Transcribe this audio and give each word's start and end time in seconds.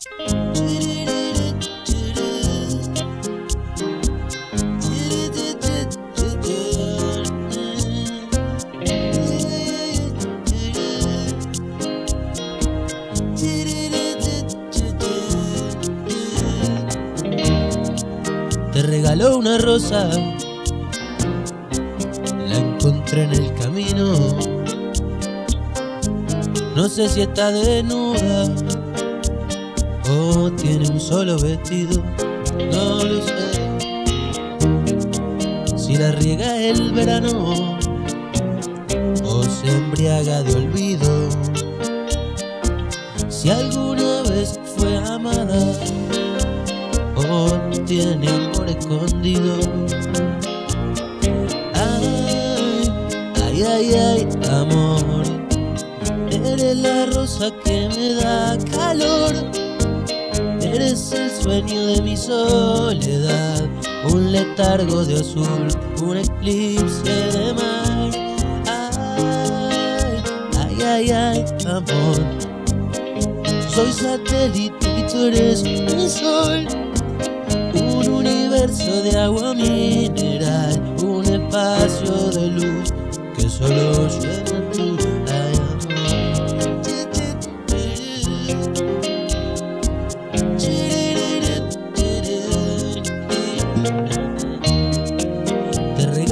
Te 0.00 0.08
regaló 18.82 19.36
una 19.36 19.58
rosa, 19.58 20.08
la 22.48 22.56
encontré 22.56 23.24
en 23.24 23.32
el 23.32 23.54
camino. 23.54 24.14
No 26.74 26.88
sé 26.88 27.06
si 27.10 27.20
está 27.20 27.50
desnuda 27.50 28.79
tiene 30.56 30.88
un 30.88 31.00
solo 31.00 31.38
vestido, 31.38 32.02
no 32.72 33.04
lo 33.04 33.22
sé. 33.22 33.60
Si 35.76 35.96
la 35.96 36.12
riega 36.12 36.56
el 36.56 36.92
verano 36.92 37.76
o 39.24 39.42
se 39.42 39.68
embriaga 39.68 40.42
de 40.42 40.54
olvido. 40.54 41.28
Si 43.28 43.50
alguna 43.50 44.22
vez 44.22 44.60
fue 44.76 44.96
amada 44.98 45.72
o 47.16 47.50
tiene 47.86 48.28
amor 48.28 48.68
escondido. 48.68 49.56
Ay, 51.74 52.90
ay, 53.42 53.62
ay, 53.62 53.94
ay, 53.94 54.28
amor. 54.50 55.24
Eres 56.30 56.76
la 56.76 57.06
rosa 57.06 57.50
que 57.64 57.88
me 57.96 58.14
da 58.14 58.56
calor. 58.70 59.59
Sueño 61.50 61.84
de 61.84 62.00
mi 62.02 62.16
soledad. 62.16 63.68
Un 64.12 64.30
letargo 64.30 65.04
de 65.04 65.18
azul, 65.18 65.66
un 66.00 66.16
eclipse 66.16 67.10
de 67.10 67.52
mar. 67.54 68.10
Ay, 68.68 70.22
ay, 70.56 70.80
ay, 70.80 71.10
ay, 71.10 71.44
amor. 71.66 72.20
Soy 73.74 73.92
satélite 73.92 74.86
y 74.96 75.02
tú 75.10 75.26
eres 75.26 75.64
mi 75.64 76.08
sol. 76.08 76.68
Un 77.74 78.08
universo 78.08 79.02
de 79.02 79.18
agua 79.18 79.52
mineral, 79.52 80.80
un 81.02 81.24
espacio 81.24 82.30
de 82.30 82.46
luz 82.46 82.92
que 83.36 83.48
solo 83.48 84.08
llena 84.20 85.09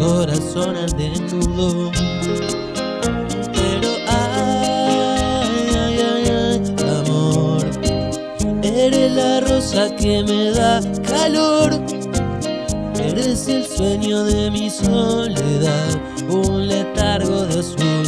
corazón 0.00 0.76
al 0.76 0.90
desnudo. 0.96 1.90
Pero 3.52 3.88
ay, 4.08 5.68
ay, 5.76 5.98
ay, 6.12 6.24
ay, 6.28 6.60
amor. 7.04 7.64
Eres 8.62 9.12
la 9.12 9.40
rosa 9.40 9.94
que 9.96 10.22
me 10.22 10.50
da 10.52 10.80
calor. 11.02 11.70
Eres 12.98 13.48
el 13.48 13.66
sueño 13.66 14.24
de 14.24 14.50
mi 14.50 14.70
soledad. 14.70 15.90
Un 16.28 16.68
letargo 16.68 17.44
de 17.46 17.58
azul, 17.60 18.04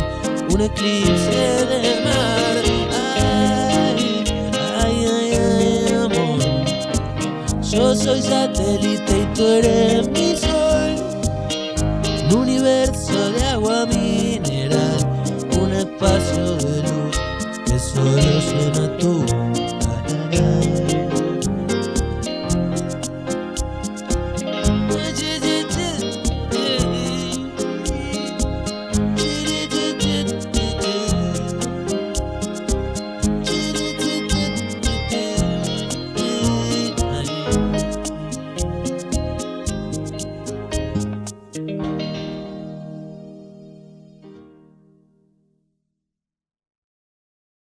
un 0.53 0.61
eclipse 0.61 1.66
de 1.71 2.00
mar. 2.05 2.55
Ay, 3.25 4.25
ay, 4.81 5.06
ay, 5.16 5.34
ay, 5.34 5.95
amor. 5.95 6.41
Yo 7.62 7.95
soy 7.95 8.22
satélite 8.22 9.19
y 9.22 9.34
tú 9.34 9.45
eres 9.47 10.12
universo 12.32 13.31
de 13.32 13.44
agua 13.44 13.87
mineral. 13.87 15.00
Un 15.60 15.72
espacio 15.72 16.56
de 16.56 16.82
luz 16.82 17.16
que 17.66 17.78
solo 17.78 18.16
llena 18.16 18.97
tu 18.98 19.62